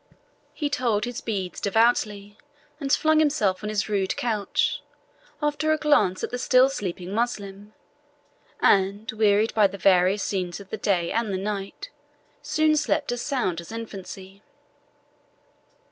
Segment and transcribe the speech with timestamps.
[0.55, 2.35] He told his beads devoutly,
[2.79, 4.81] and flung himself on his rude couch,
[5.43, 7.73] after a glance at the still sleeping Moslem,
[8.59, 11.91] and, wearied by the various scenes of the day and the night,
[12.41, 14.41] soon slept as sound as infancy.